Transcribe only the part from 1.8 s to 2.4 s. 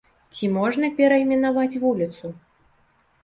вуліцу?